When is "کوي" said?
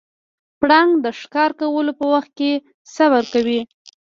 3.33-3.61